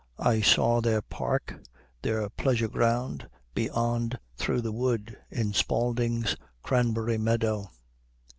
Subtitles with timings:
[0.17, 1.61] I saw their park,
[2.01, 7.69] their pleasure ground, beyond through the wood, in Spaulding's cranberry meadow.